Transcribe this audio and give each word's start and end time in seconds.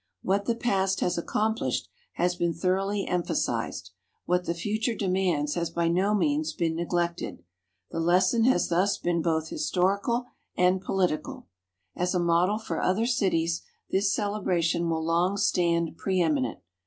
What 0.23 0.45
the 0.45 0.55
past 0.55 1.01
has 1.01 1.15
accomplished 1.19 1.87
has 2.13 2.35
been 2.35 2.55
thoroughly 2.55 3.05
emphasized; 3.05 3.91
what 4.25 4.45
the 4.45 4.55
future 4.55 4.95
demands 4.95 5.53
has 5.53 5.69
by 5.69 5.89
no 5.89 6.15
means 6.15 6.53
been 6.53 6.75
neglected. 6.75 7.43
The 7.91 7.99
lesson 7.99 8.45
has 8.45 8.69
thus 8.69 8.97
been 8.97 9.21
both 9.21 9.49
historical 9.49 10.25
and 10.57 10.81
political. 10.81 11.45
As 11.95 12.15
a 12.15 12.19
model 12.19 12.57
for 12.57 12.81
other 12.81 13.05
cities 13.05 13.61
this 13.91 14.11
celebration 14.11 14.89
will 14.89 15.05
long 15.05 15.37
stand 15.37 15.95
preëminent. 15.99 16.61